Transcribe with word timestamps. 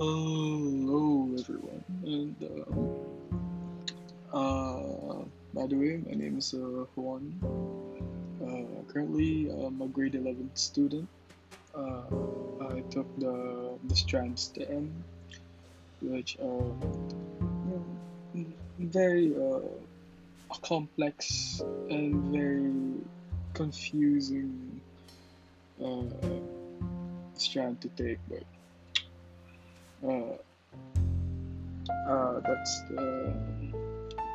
hello 0.00 1.28
everyone 1.38 1.84
and 2.04 2.34
uh, 4.32 4.38
uh, 4.38 5.20
by 5.52 5.66
the 5.66 5.76
way 5.76 6.00
my 6.08 6.14
name 6.16 6.38
is 6.38 6.54
uh, 6.54 6.86
Juan. 6.96 7.22
Uh, 8.40 8.80
currently 8.90 9.50
I'm 9.50 9.82
a 9.82 9.88
grade 9.88 10.14
11 10.14 10.52
student. 10.54 11.06
Uh, 11.74 12.00
I 12.70 12.80
took 12.88 13.08
the 13.18 13.76
the 13.88 13.94
strand 13.94 14.38
STEM 14.38 14.88
which 16.00 16.38
are 16.40 16.72
very 18.78 19.36
complex 20.62 21.60
and 21.90 22.32
very 22.32 23.04
confusing 23.52 24.80
strand 27.36 27.82
to 27.82 27.88
take 28.00 28.18
but 28.30 28.44
uh, 30.06 30.36
uh, 32.08 32.40
that's 32.40 32.82
the 32.90 33.34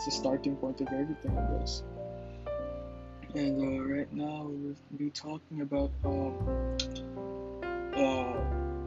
the 0.06 0.12
starting 0.12 0.56
point 0.58 0.80
of 0.82 0.88
everything, 0.88 1.38
I 1.38 1.60
guess. 1.60 1.84
And 3.34 3.62
uh, 3.62 3.84
right 3.84 4.12
now 4.14 4.48
we'll 4.48 4.76
be 4.98 5.10
talking 5.10 5.62
about 5.62 5.92
um, 6.04 6.36
uh, 7.96 8.34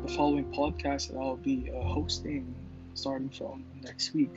the 0.07 0.13
following 0.17 0.45
podcast 0.53 1.09
that 1.11 1.19
I'll 1.19 1.37
be 1.37 1.71
uh, 1.71 1.83
hosting 1.83 2.55
starting 2.95 3.31
from 3.31 3.65
next 3.83 4.15
week, 4.15 4.35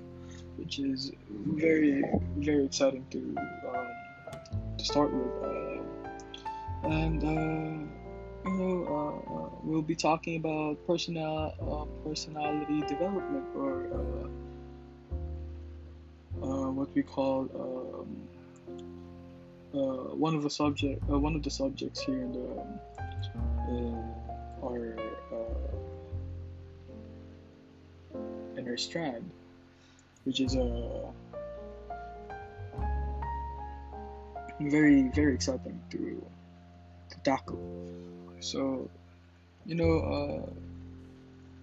which 0.58 0.80
is 0.80 1.12
very 1.30 2.04
very 2.38 2.66
exciting 2.66 3.06
to 3.12 3.36
um, 3.70 3.88
to 4.78 4.86
start 4.86 5.12
with. 5.14 5.44
Uh, 5.44 6.88
and 6.90 7.24
uh, 7.24 8.01
you 8.46 8.52
know, 8.52 8.86
uh, 8.88 9.34
uh, 9.34 9.50
we'll 9.64 9.82
be 9.82 9.96
talking 9.96 10.38
about 10.38 10.78
personal 10.88 11.54
uh, 11.62 11.86
personality 12.08 12.82
development 12.82 13.46
or 13.56 13.86
uh, 13.94 14.28
uh, 16.44 16.72
what 16.72 16.94
we 16.96 17.04
call 17.04 17.48
um, 17.56 18.08
one 20.20 20.36
of 20.36 20.44
the 20.44 20.50
subject 20.50 21.02
one 21.04 21.36
of 21.36 21.44
the 21.44 21.50
subjects 21.50 22.02
here 22.02 22.22
in 22.22 22.32
the 22.34 22.40
in 23.70 24.14
our 24.64 24.98
in 28.58 28.68
our 28.68 28.78
strand, 28.78 29.30
which 30.26 30.40
is 30.40 30.56
a 30.56 31.14
very 34.60 35.10
very 35.10 35.34
exciting 35.34 35.80
to 35.90 36.22
So, 38.40 38.90
you 39.66 39.76
know, 39.76 40.00
uh, 40.00 40.50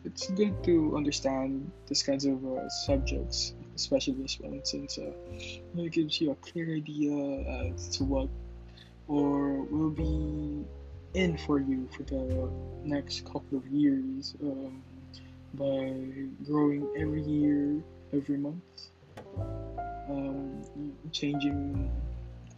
it's 0.04 0.30
good 0.30 0.62
to 0.64 0.96
understand 0.96 1.70
these 1.86 2.02
kinds 2.02 2.24
of 2.24 2.44
uh, 2.44 2.68
subjects, 2.68 3.54
especially 3.74 4.14
this 4.14 4.38
one, 4.40 4.60
since 4.64 4.98
uh, 4.98 5.12
it 5.76 5.92
gives 5.92 6.20
you 6.20 6.30
a 6.30 6.34
clear 6.36 6.74
idea 6.74 7.72
as 7.72 7.88
to 7.98 8.04
what 8.04 8.28
or 9.08 9.62
will 9.62 9.90
be 9.90 10.64
in 11.14 11.36
for 11.38 11.58
you 11.58 11.88
for 11.96 12.02
the 12.04 12.50
next 12.84 13.24
couple 13.24 13.58
of 13.58 13.66
years 13.68 14.34
um, 14.42 14.82
by 15.54 15.94
growing 16.46 16.86
every 16.96 17.22
year, 17.22 17.82
every 18.12 18.36
month, 18.36 18.62
um, 20.08 20.62
changing 21.10 21.90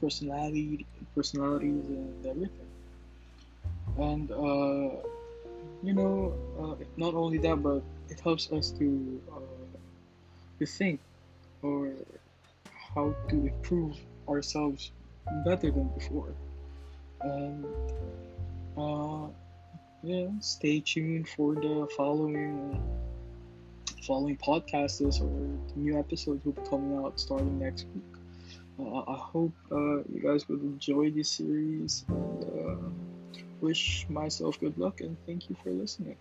personality, 0.00 0.86
personalities, 1.14 1.86
and 1.86 2.26
everything 2.26 2.69
and 4.00 4.30
uh, 4.30 4.96
you 5.82 5.92
know 5.92 6.32
uh, 6.58 6.84
not 6.96 7.14
only 7.14 7.38
that 7.38 7.62
but 7.62 7.82
it 8.08 8.18
helps 8.20 8.50
us 8.50 8.70
to 8.72 9.20
uh, 9.32 9.78
to 10.58 10.66
think 10.66 11.00
or 11.62 11.92
how 12.94 13.14
to 13.28 13.36
improve 13.46 13.96
ourselves 14.28 14.92
better 15.44 15.70
than 15.70 15.88
before. 15.88 16.32
And 17.20 17.64
uh, 18.76 19.28
yeah 20.02 20.28
stay 20.40 20.80
tuned 20.80 21.28
for 21.28 21.54
the 21.54 21.86
following 21.96 22.80
following 24.06 24.36
podcasts 24.38 25.20
or 25.20 25.30
new 25.76 25.98
episodes 25.98 26.44
will 26.44 26.52
be 26.52 26.62
coming 26.68 27.04
out 27.04 27.20
starting 27.20 27.58
next 27.58 27.86
week. 27.94 28.04
Uh, 28.80 29.00
I 29.00 29.16
hope 29.18 29.52
uh, 29.70 29.98
you 30.08 30.20
guys 30.24 30.48
will 30.48 30.60
enjoy 30.60 31.10
this 31.10 31.32
series 31.32 32.06
and 32.08 32.44
uh, 32.44 33.09
wish 33.60 34.06
myself 34.08 34.58
good 34.60 34.76
luck 34.78 35.00
and 35.00 35.16
thank 35.26 35.48
you 35.48 35.56
for 35.62 35.70
listening. 35.70 36.16